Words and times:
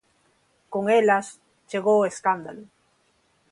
Con 0.73 0.83
elas 0.99 1.27
chegou 1.69 1.97
o 2.01 2.09
escándalo. 2.11 2.63